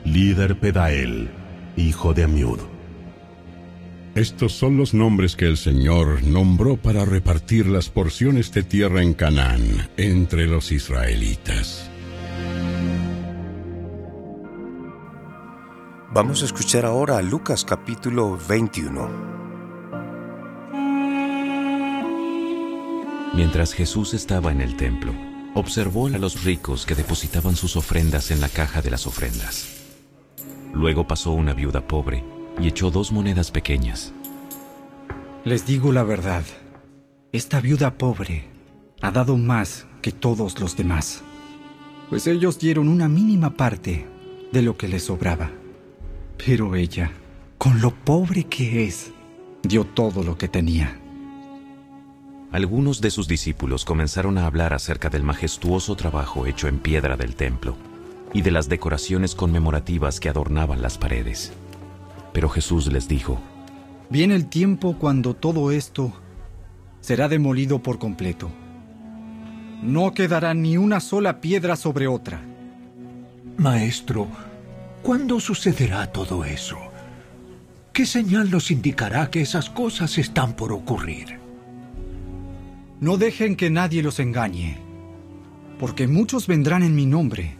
líder 0.03 0.60
Pedael, 0.60 1.29
hijo 1.77 2.13
de 2.13 2.25
Amiud. 2.25 2.60
Estos 4.13 4.51
son 4.51 4.75
los 4.75 4.93
nombres 4.93 5.38
que 5.38 5.46
el 5.46 5.55
Señor 5.55 6.22
nombró 6.24 6.75
para 6.75 7.05
repartir 7.05 7.67
las 7.67 7.89
porciones 7.89 8.51
de 8.51 8.63
tierra 8.63 9.01
en 9.01 9.13
Canaán 9.13 9.62
entre 9.96 10.48
los 10.48 10.74
israelitas. 10.74 11.88
Vamos 16.12 16.42
a 16.42 16.46
escuchar 16.46 16.88
ahora 16.88 17.20
a 17.20 17.22
Lucas 17.22 17.63
capítulo 17.63 18.36
21. 18.50 19.10
Mientras 23.36 23.74
Jesús 23.74 24.16
estaba 24.16 24.51
en 24.51 24.62
el 24.62 24.75
templo, 24.75 25.13
observó 25.54 26.08
a 26.08 26.18
los 26.18 26.44
ricos 26.44 26.88
que 26.88 26.96
depositaban 26.96 27.56
sus 27.56 27.75
ofrendas 27.75 28.32
en 28.32 28.42
la 28.42 28.50
caja 28.50 28.82
de 28.82 28.89
las 28.89 29.06
ofrendas. 29.06 29.68
Luego 30.74 31.06
pasó 31.06 31.32
una 31.32 31.54
viuda 31.54 31.88
pobre 31.88 32.24
y 32.60 32.68
echó 32.68 32.89
dos 32.89 33.12
monedas 33.12 33.51
pequeñas. 33.51 34.12
Les 35.46 35.68
digo 35.68 35.92
la 35.92 36.01
verdad, 36.01 36.44
esta 37.32 37.62
viuda 37.62 38.00
pobre 38.00 38.48
ha 39.01 39.12
dado 39.12 39.38
más 39.38 39.86
que 40.01 40.12
todos 40.12 40.60
los 40.60 40.75
demás, 40.75 41.22
pues 42.10 42.25
ellos 42.25 42.58
dieron 42.58 42.88
una 42.88 43.08
mínima 43.08 43.51
parte 43.51 44.08
de 44.51 44.63
lo 44.63 44.75
que 44.75 44.88
les 44.88 45.04
sobraba. 45.04 45.51
Pero 46.46 46.75
ella, 46.75 47.12
con 47.58 47.81
lo 47.81 47.91
pobre 47.93 48.46
que 48.46 48.86
es, 48.86 49.12
dio 49.62 49.84
todo 49.84 50.24
lo 50.24 50.38
que 50.38 50.48
tenía. 50.48 50.98
Algunos 52.51 53.01
de 53.01 53.12
sus 53.12 53.27
discípulos 53.27 53.86
comenzaron 53.86 54.38
a 54.38 54.46
hablar 54.46 54.74
acerca 54.74 55.10
del 55.10 55.24
majestuoso 55.24 55.96
trabajo 55.96 56.48
hecho 56.48 56.67
en 56.67 56.79
piedra 56.79 57.17
del 57.17 57.36
templo 57.36 57.75
y 58.34 58.41
de 58.41 58.51
las 58.51 58.69
decoraciones 58.69 59.36
conmemorativas 59.36 60.19
que 60.19 60.29
adornaban 60.29 60.81
las 60.81 60.98
paredes. 60.98 61.51
Pero 62.34 62.50
Jesús 62.50 62.88
les 62.88 63.08
dijo, 63.08 63.39
Viene 64.10 64.34
el 64.34 64.48
tiempo 64.48 64.98
cuando 64.98 65.36
todo 65.36 65.72
esto 65.72 66.13
será 67.01 67.27
demolido 67.27 67.84
por 67.84 68.00
completo. 68.00 68.50
No 69.84 70.13
quedará 70.13 70.53
ni 70.53 70.77
una 70.77 71.00
sola 71.00 71.41
piedra 71.41 71.75
sobre 71.75 72.08
otra. 72.08 72.41
Maestro, 73.58 74.27
¿cuándo 75.01 75.39
sucederá 75.39 76.12
todo 76.12 76.44
eso? 76.44 76.77
¿Qué 77.94 78.06
señal 78.06 78.50
nos 78.50 78.72
indicará 78.72 79.29
que 79.29 79.41
esas 79.41 79.70
cosas 79.70 80.18
están 80.18 80.53
por 80.53 80.72
ocurrir? 80.72 81.39
No 83.00 83.18
dejen 83.18 83.56
que 83.56 83.70
nadie 83.70 84.03
los 84.03 84.20
engañe, 84.20 84.77
porque 85.79 86.08
muchos 86.08 86.48
vendrán 86.48 86.84
en 86.84 86.96
mi 86.96 87.06
nombre 87.06 87.56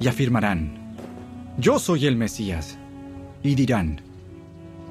y 0.00 0.08
afirmarán, 0.08 0.96
yo 1.58 1.78
soy 1.78 2.06
el 2.06 2.16
Mesías, 2.16 2.78
y 3.42 3.54
dirán, 3.54 4.00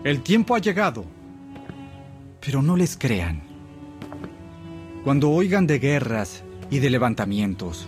el 0.03 0.21
tiempo 0.21 0.55
ha 0.55 0.59
llegado, 0.59 1.05
pero 2.39 2.61
no 2.61 2.77
les 2.77 2.97
crean. 2.97 3.41
Cuando 5.03 5.31
oigan 5.31 5.67
de 5.67 5.79
guerras 5.79 6.43
y 6.69 6.79
de 6.79 6.89
levantamientos, 6.89 7.87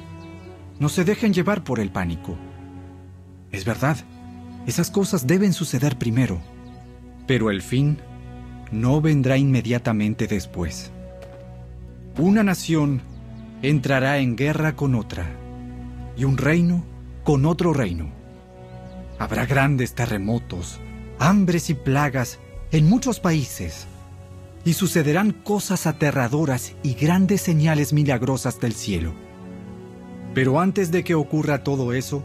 no 0.80 0.90
se 0.90 1.04
dejen 1.04 1.34
llevar 1.34 1.64
por 1.64 1.80
el 1.80 1.92
pánico. 1.92 2.36
Es 3.52 3.66
verdad, 3.66 3.98
esas 4.66 4.92
cosas 4.92 5.28
deben 5.28 5.54
suceder 5.54 5.98
primero, 5.98 6.40
pero 7.28 7.50
el 7.50 7.62
fin 7.62 7.98
no 8.72 9.02
vendrá 9.02 9.38
inmediatamente 9.38 10.28
después. 10.28 10.92
Una 12.18 12.44
nación 12.44 13.02
entrará 13.62 14.20
en 14.20 14.36
guerra 14.36 14.76
con 14.76 14.96
otra 14.96 15.28
y 16.16 16.24
un 16.24 16.38
reino 16.38 16.84
con 17.24 17.46
otro 17.46 17.74
reino. 17.74 18.10
Habrá 19.20 19.46
grandes 19.46 19.94
terremotos, 19.94 20.80
hambres 21.20 21.70
y 21.70 21.74
plagas 21.74 22.40
en 22.72 22.88
muchos 22.90 23.20
países 23.20 23.88
y 24.64 24.74
sucederán 24.74 25.32
cosas 25.32 25.88
aterradoras 25.88 26.74
y 26.84 26.94
grandes 26.94 27.42
señales 27.42 27.94
milagrosas 27.94 28.60
del 28.60 28.74
cielo. 28.74 29.14
Pero 30.34 30.60
antes 30.60 30.92
de 30.92 31.04
que 31.04 31.16
ocurra 31.16 31.64
todo 31.64 31.94
eso, 31.94 32.24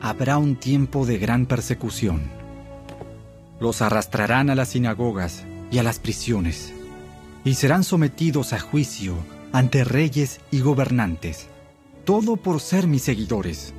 habrá 0.00 0.38
un 0.38 0.56
tiempo 0.56 1.06
de 1.06 1.18
gran 1.18 1.46
persecución. 1.46 2.22
Los 3.60 3.82
arrastrarán 3.82 4.50
a 4.50 4.54
las 4.54 4.70
sinagogas 4.70 5.44
y 5.70 5.78
a 5.78 5.82
las 5.82 5.98
prisiones, 5.98 6.72
y 7.44 7.54
serán 7.54 7.84
sometidos 7.84 8.52
a 8.52 8.60
juicio 8.60 9.16
ante 9.52 9.84
reyes 9.84 10.40
y 10.50 10.60
gobernantes, 10.60 11.48
todo 12.04 12.36
por 12.36 12.60
ser 12.60 12.86
mis 12.86 13.02
seguidores. 13.02 13.74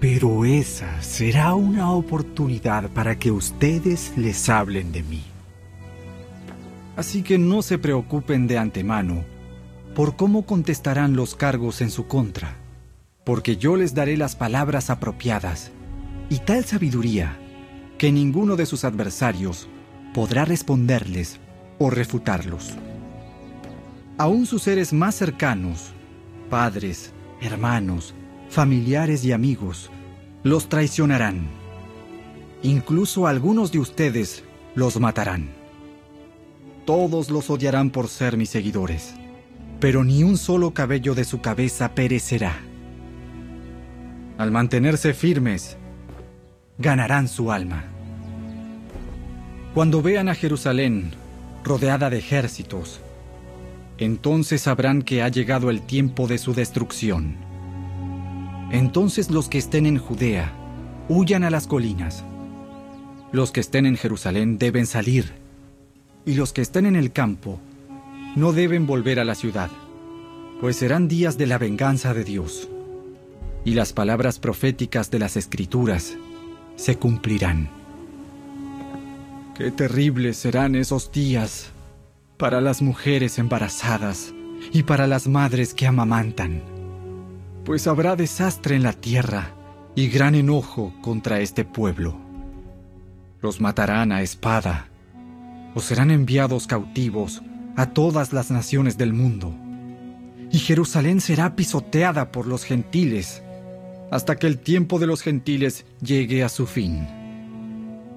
Pero 0.00 0.44
esa 0.44 1.02
será 1.02 1.54
una 1.54 1.90
oportunidad 1.92 2.88
para 2.90 3.18
que 3.18 3.30
ustedes 3.30 4.12
les 4.16 4.48
hablen 4.48 4.92
de 4.92 5.02
mí. 5.02 5.24
Así 6.96 7.22
que 7.22 7.38
no 7.38 7.62
se 7.62 7.78
preocupen 7.78 8.46
de 8.46 8.58
antemano 8.58 9.24
por 9.94 10.16
cómo 10.16 10.46
contestarán 10.46 11.16
los 11.16 11.34
cargos 11.34 11.80
en 11.80 11.90
su 11.90 12.06
contra, 12.06 12.56
porque 13.28 13.58
yo 13.58 13.76
les 13.76 13.92
daré 13.92 14.16
las 14.16 14.36
palabras 14.36 14.88
apropiadas 14.88 15.70
y 16.30 16.38
tal 16.38 16.64
sabiduría 16.64 17.38
que 17.98 18.10
ninguno 18.10 18.56
de 18.56 18.64
sus 18.64 18.84
adversarios 18.84 19.68
podrá 20.14 20.46
responderles 20.46 21.38
o 21.78 21.90
refutarlos. 21.90 22.70
Aún 24.16 24.46
sus 24.46 24.62
seres 24.62 24.94
más 24.94 25.14
cercanos, 25.14 25.90
padres, 26.48 27.12
hermanos, 27.42 28.14
familiares 28.48 29.22
y 29.26 29.32
amigos, 29.32 29.90
los 30.42 30.70
traicionarán. 30.70 31.48
Incluso 32.62 33.26
algunos 33.26 33.72
de 33.72 33.80
ustedes 33.80 34.42
los 34.74 34.98
matarán. 34.98 35.50
Todos 36.86 37.28
los 37.28 37.50
odiarán 37.50 37.90
por 37.90 38.08
ser 38.08 38.38
mis 38.38 38.48
seguidores, 38.48 39.12
pero 39.80 40.02
ni 40.02 40.22
un 40.22 40.38
solo 40.38 40.72
cabello 40.72 41.14
de 41.14 41.24
su 41.24 41.42
cabeza 41.42 41.94
perecerá. 41.94 42.62
Al 44.38 44.52
mantenerse 44.52 45.14
firmes, 45.14 45.76
ganarán 46.78 47.26
su 47.26 47.50
alma. 47.50 47.84
Cuando 49.74 50.00
vean 50.00 50.28
a 50.28 50.36
Jerusalén 50.36 51.10
rodeada 51.64 52.08
de 52.08 52.18
ejércitos, 52.18 53.00
entonces 53.98 54.62
sabrán 54.62 55.02
que 55.02 55.22
ha 55.22 55.28
llegado 55.28 55.70
el 55.70 55.82
tiempo 55.82 56.28
de 56.28 56.38
su 56.38 56.54
destrucción. 56.54 57.36
Entonces 58.70 59.28
los 59.28 59.48
que 59.48 59.58
estén 59.58 59.86
en 59.86 59.98
Judea 59.98 60.52
huyan 61.08 61.42
a 61.42 61.50
las 61.50 61.66
colinas. 61.66 62.22
Los 63.32 63.50
que 63.50 63.58
estén 63.58 63.86
en 63.86 63.96
Jerusalén 63.96 64.56
deben 64.56 64.86
salir, 64.86 65.32
y 66.24 66.34
los 66.34 66.52
que 66.52 66.62
estén 66.62 66.86
en 66.86 66.94
el 66.94 67.10
campo 67.10 67.58
no 68.36 68.52
deben 68.52 68.86
volver 68.86 69.18
a 69.18 69.24
la 69.24 69.34
ciudad, 69.34 69.70
pues 70.60 70.76
serán 70.76 71.08
días 71.08 71.38
de 71.38 71.48
la 71.48 71.58
venganza 71.58 72.14
de 72.14 72.22
Dios, 72.22 72.68
y 73.64 73.74
las 73.74 73.92
palabras 73.92 74.38
proféticas 74.38 75.10
de 75.10 75.18
las 75.18 75.36
Escrituras 75.36 76.16
se 76.76 76.96
cumplirán. 76.96 77.68
Qué 79.56 79.70
terribles 79.70 80.36
serán 80.36 80.76
esos 80.76 81.10
días 81.10 81.70
para 82.36 82.60
las 82.60 82.80
mujeres 82.80 83.38
embarazadas 83.38 84.32
y 84.72 84.84
para 84.84 85.06
las 85.06 85.26
madres 85.26 85.74
que 85.74 85.86
amamantan, 85.86 86.62
pues 87.64 87.86
habrá 87.88 88.14
desastre 88.14 88.76
en 88.76 88.84
la 88.84 88.92
tierra 88.92 89.52
y 89.96 90.08
gran 90.08 90.36
enojo 90.36 90.94
contra 91.02 91.40
este 91.40 91.64
pueblo. 91.64 92.16
Los 93.42 93.60
matarán 93.60 94.12
a 94.12 94.22
espada 94.22 94.86
o 95.74 95.80
serán 95.80 96.12
enviados 96.12 96.68
cautivos 96.68 97.42
a 97.76 97.86
todas 97.86 98.32
las 98.32 98.50
naciones 98.50 98.96
del 98.96 99.12
mundo, 99.12 99.52
y 100.50 100.58
Jerusalén 100.58 101.20
será 101.20 101.56
pisoteada 101.56 102.32
por 102.32 102.46
los 102.46 102.64
gentiles 102.64 103.42
hasta 104.10 104.36
que 104.36 104.46
el 104.46 104.58
tiempo 104.58 104.98
de 104.98 105.06
los 105.06 105.22
gentiles 105.22 105.84
llegue 106.00 106.42
a 106.42 106.48
su 106.48 106.66
fin 106.66 107.06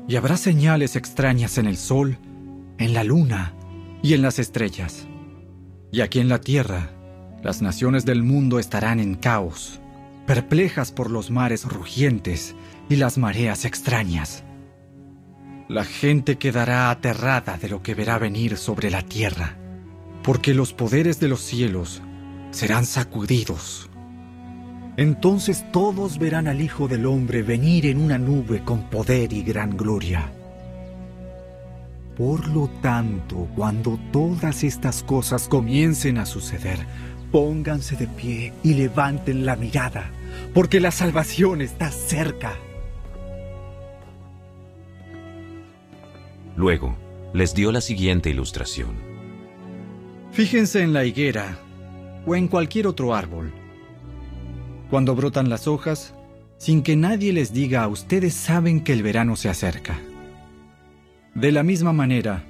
y 0.07 0.15
habrá 0.15 0.37
señales 0.37 0.95
extrañas 0.95 1.57
en 1.57 1.67
el 1.67 1.77
sol, 1.77 2.17
en 2.77 2.93
la 2.93 3.03
luna 3.03 3.53
y 4.01 4.13
en 4.13 4.21
las 4.21 4.39
estrellas. 4.39 5.07
Y 5.91 6.01
aquí 6.01 6.19
en 6.19 6.29
la 6.29 6.41
tierra, 6.41 6.91
las 7.43 7.61
naciones 7.61 8.05
del 8.05 8.23
mundo 8.23 8.59
estarán 8.59 8.99
en 8.99 9.15
caos, 9.15 9.79
perplejas 10.25 10.91
por 10.91 11.09
los 11.11 11.31
mares 11.31 11.65
rugientes 11.65 12.55
y 12.89 12.95
las 12.95 13.17
mareas 13.17 13.65
extrañas. 13.65 14.43
La 15.69 15.85
gente 15.85 16.37
quedará 16.37 16.89
aterrada 16.89 17.57
de 17.57 17.69
lo 17.69 17.81
que 17.81 17.95
verá 17.95 18.17
venir 18.17 18.57
sobre 18.57 18.91
la 18.91 19.03
tierra, 19.03 19.57
porque 20.23 20.53
los 20.53 20.73
poderes 20.73 21.19
de 21.19 21.29
los 21.29 21.41
cielos 21.41 22.01
serán 22.51 22.85
sacudidos. 22.85 23.90
Entonces 24.97 25.65
todos 25.71 26.19
verán 26.19 26.47
al 26.47 26.61
Hijo 26.61 26.87
del 26.87 27.05
Hombre 27.05 27.43
venir 27.43 27.85
en 27.85 28.01
una 28.01 28.17
nube 28.17 28.63
con 28.63 28.89
poder 28.89 29.31
y 29.31 29.41
gran 29.41 29.77
gloria. 29.77 30.31
Por 32.17 32.47
lo 32.49 32.67
tanto, 32.81 33.47
cuando 33.55 33.97
todas 34.11 34.63
estas 34.63 35.01
cosas 35.01 35.47
comiencen 35.47 36.17
a 36.17 36.25
suceder, 36.25 36.77
pónganse 37.31 37.95
de 37.95 38.07
pie 38.07 38.53
y 38.63 38.73
levanten 38.73 39.45
la 39.45 39.55
mirada, 39.55 40.11
porque 40.53 40.81
la 40.81 40.91
salvación 40.91 41.61
está 41.61 41.89
cerca. 41.89 42.53
Luego, 46.57 46.97
les 47.33 47.55
dio 47.55 47.71
la 47.71 47.79
siguiente 47.79 48.29
ilustración. 48.29 48.89
Fíjense 50.33 50.83
en 50.83 50.91
la 50.91 51.05
higuera 51.05 51.57
o 52.25 52.35
en 52.35 52.49
cualquier 52.49 52.87
otro 52.87 53.15
árbol 53.15 53.53
cuando 54.91 55.15
brotan 55.15 55.49
las 55.49 55.69
hojas, 55.69 56.13
sin 56.57 56.83
que 56.83 56.97
nadie 56.97 57.31
les 57.31 57.53
diga, 57.53 57.87
ustedes 57.87 58.33
saben 58.33 58.81
que 58.81 58.91
el 58.91 59.03
verano 59.03 59.37
se 59.37 59.47
acerca. 59.47 59.97
De 61.33 61.53
la 61.53 61.63
misma 61.63 61.93
manera, 61.93 62.43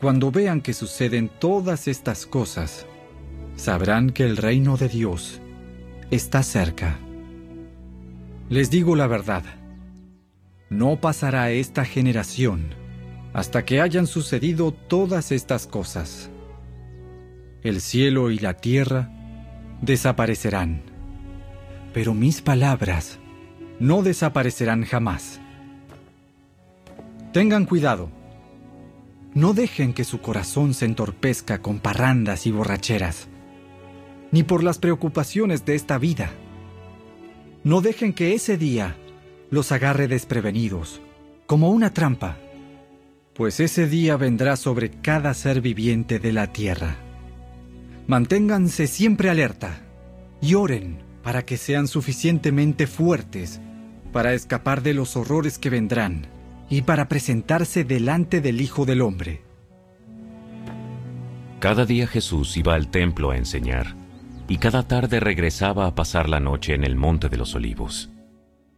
cuando 0.00 0.30
vean 0.30 0.62
que 0.62 0.72
suceden 0.72 1.30
todas 1.38 1.86
estas 1.86 2.24
cosas, 2.24 2.86
sabrán 3.56 4.08
que 4.08 4.24
el 4.24 4.38
reino 4.38 4.78
de 4.78 4.88
Dios 4.88 5.42
está 6.10 6.42
cerca. 6.42 6.96
Les 8.48 8.70
digo 8.70 8.96
la 8.96 9.06
verdad, 9.06 9.44
no 10.70 10.98
pasará 10.98 11.50
esta 11.50 11.84
generación 11.84 12.74
hasta 13.34 13.66
que 13.66 13.82
hayan 13.82 14.06
sucedido 14.06 14.72
todas 14.72 15.30
estas 15.30 15.66
cosas. 15.66 16.30
El 17.62 17.82
cielo 17.82 18.30
y 18.30 18.38
la 18.38 18.54
tierra 18.54 19.10
desaparecerán 19.82 20.95
pero 21.96 22.12
mis 22.12 22.42
palabras 22.42 23.18
no 23.80 24.02
desaparecerán 24.02 24.84
jamás. 24.84 25.40
Tengan 27.32 27.64
cuidado. 27.64 28.10
No 29.32 29.54
dejen 29.54 29.94
que 29.94 30.04
su 30.04 30.20
corazón 30.20 30.74
se 30.74 30.84
entorpezca 30.84 31.62
con 31.62 31.78
parrandas 31.78 32.46
y 32.46 32.50
borracheras, 32.50 33.28
ni 34.30 34.42
por 34.42 34.62
las 34.62 34.76
preocupaciones 34.76 35.64
de 35.64 35.74
esta 35.74 35.96
vida. 35.96 36.32
No 37.64 37.80
dejen 37.80 38.12
que 38.12 38.34
ese 38.34 38.58
día 38.58 38.94
los 39.48 39.72
agarre 39.72 40.06
desprevenidos, 40.06 41.00
como 41.46 41.70
una 41.70 41.94
trampa, 41.94 42.36
pues 43.32 43.58
ese 43.58 43.88
día 43.88 44.18
vendrá 44.18 44.56
sobre 44.56 44.90
cada 44.90 45.32
ser 45.32 45.62
viviente 45.62 46.18
de 46.18 46.34
la 46.34 46.52
tierra. 46.52 46.98
Manténganse 48.06 48.86
siempre 48.86 49.30
alerta 49.30 49.80
y 50.42 50.56
oren 50.56 51.05
para 51.26 51.44
que 51.44 51.56
sean 51.56 51.88
suficientemente 51.88 52.86
fuertes 52.86 53.60
para 54.12 54.32
escapar 54.32 54.84
de 54.84 54.94
los 54.94 55.16
horrores 55.16 55.58
que 55.58 55.70
vendrán 55.70 56.28
y 56.70 56.82
para 56.82 57.08
presentarse 57.08 57.82
delante 57.82 58.40
del 58.40 58.60
Hijo 58.60 58.86
del 58.86 59.02
Hombre. 59.02 59.42
Cada 61.58 61.84
día 61.84 62.06
Jesús 62.06 62.56
iba 62.56 62.76
al 62.76 62.92
templo 62.92 63.32
a 63.32 63.36
enseñar, 63.36 63.96
y 64.46 64.58
cada 64.58 64.86
tarde 64.86 65.18
regresaba 65.18 65.88
a 65.88 65.96
pasar 65.96 66.28
la 66.28 66.38
noche 66.38 66.74
en 66.74 66.84
el 66.84 66.94
Monte 66.94 67.28
de 67.28 67.38
los 67.38 67.56
Olivos. 67.56 68.08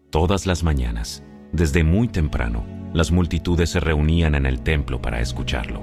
Todas 0.09 0.47
las 0.47 0.63
mañanas, 0.63 1.23
desde 1.53 1.85
muy 1.85 2.09
temprano, 2.09 2.65
las 2.95 3.13
multitudes 3.13 3.69
se 3.69 3.81
reunían 3.81 4.35
en 4.35 4.47
el 4.47 4.63
templo 4.63 5.03
para 5.03 5.21
escucharlo. 5.21 5.83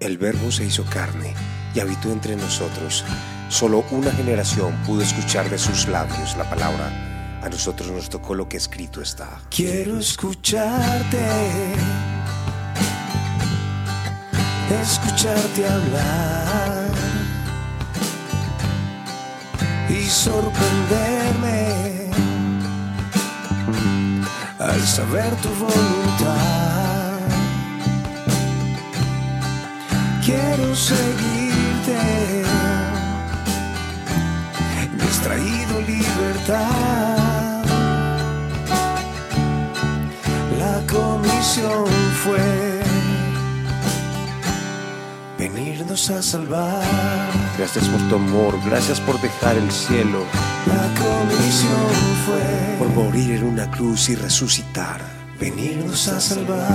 El 0.00 0.18
Verbo 0.18 0.50
se 0.50 0.66
hizo 0.66 0.84
carne 0.84 1.32
y 1.74 1.80
habitó 1.80 2.10
entre 2.10 2.36
nosotros 2.36 3.04
Solo 3.48 3.82
una 3.90 4.12
generación 4.12 4.74
pudo 4.86 5.00
escuchar 5.00 5.48
de 5.48 5.58
sus 5.58 5.88
labios 5.88 6.36
la 6.36 6.48
palabra. 6.48 7.40
A 7.42 7.48
nosotros 7.48 7.90
nos 7.90 8.10
tocó 8.10 8.34
lo 8.34 8.46
que 8.46 8.58
escrito 8.58 9.00
está. 9.00 9.40
Quiero 9.50 9.98
escucharte 9.98 11.18
escucharte 14.82 15.66
hablar 15.66 16.90
y 19.88 20.04
sorprenderme 20.04 22.10
al 24.58 24.80
saber 24.82 25.34
tu 25.36 25.48
voluntad. 25.54 27.18
Quiero 30.22 30.74
seguirte, 31.88 32.44
distraído 35.04 35.80
libertad. 35.80 37.64
La 40.58 40.82
comisión 40.90 41.86
fue 42.22 42.82
venirnos 45.38 46.10
a 46.10 46.22
salvar. 46.22 46.82
Gracias 47.56 47.88
por 47.88 48.00
tu 48.08 48.16
amor, 48.16 48.54
gracias 48.66 49.00
por 49.00 49.20
dejar 49.20 49.56
el 49.56 49.70
cielo, 49.70 50.24
La 50.66 50.86
comisión 51.02 51.90
fue 52.26 52.76
por 52.78 52.88
morir 52.88 53.36
en 53.36 53.44
una 53.44 53.70
cruz 53.70 54.08
y 54.10 54.14
resucitar. 54.14 55.00
venirnos 55.40 56.08
a 56.08 56.20
salvar. 56.20 56.68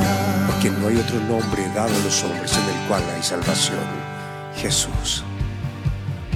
Porque 0.48 0.70
no 0.72 0.88
hay 0.88 0.98
otro 0.98 1.20
nombre 1.22 1.68
dado 1.76 1.94
a 1.94 2.04
los 2.04 2.24
hombres 2.24 2.54
en 2.54 2.64
el 2.64 2.88
cual 2.88 3.04
hay 3.14 3.22
salvación. 3.22 4.13
Jesús. 4.58 5.24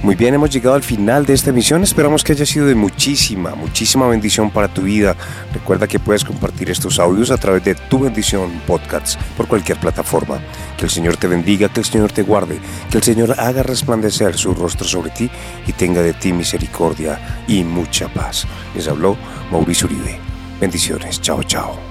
Muy 0.02 0.14
bien, 0.14 0.32
hemos 0.32 0.50
llegado 0.50 0.76
al 0.76 0.82
final 0.84 1.26
de 1.26 1.34
esta 1.34 1.50
emisión. 1.50 1.82
Esperamos 1.82 2.22
que 2.22 2.32
haya 2.32 2.46
sido 2.46 2.66
de 2.66 2.76
muchísima, 2.76 3.56
muchísima 3.56 4.06
bendición 4.06 4.48
para 4.50 4.68
tu 4.68 4.82
vida. 4.82 5.16
Recuerda 5.52 5.88
que 5.88 5.98
puedes 5.98 6.24
compartir 6.24 6.70
estos 6.70 7.00
audios 7.00 7.32
a 7.32 7.36
través 7.36 7.64
de 7.64 7.74
Tu 7.74 7.98
Bendición 7.98 8.62
Podcasts 8.64 9.18
por 9.36 9.48
cualquier 9.48 9.78
plataforma. 9.80 10.40
Que 10.76 10.84
el 10.84 10.90
Señor 10.90 11.16
te 11.16 11.26
bendiga, 11.26 11.68
que 11.68 11.80
el 11.80 11.86
Señor 11.86 12.12
te 12.12 12.22
guarde, 12.22 12.60
que 12.90 12.98
el 12.98 13.02
Señor 13.02 13.34
haga 13.38 13.64
resplandecer 13.64 14.36
su 14.36 14.54
rostro 14.54 14.86
sobre 14.86 15.10
ti 15.10 15.28
y 15.66 15.72
tenga 15.72 16.00
de 16.00 16.14
ti 16.14 16.32
misericordia 16.32 17.42
y 17.48 17.64
mucha 17.64 18.06
paz. 18.08 18.46
Les 18.76 18.86
habló 18.86 19.16
Mauricio 19.50 19.88
Uribe. 19.88 20.20
Bendiciones. 20.60 21.20
Chao, 21.20 21.42
chao. 21.42 21.87